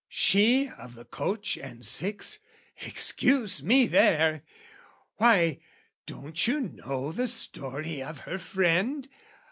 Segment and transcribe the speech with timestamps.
[0.09, 2.39] "She of the coach and six
[2.77, 4.41] excuse me there!
[5.17, 5.59] "Why,
[6.07, 9.07] don't you know the story of her friend?